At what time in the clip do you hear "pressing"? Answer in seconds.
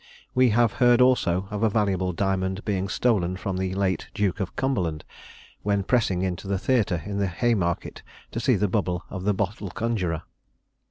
5.83-6.23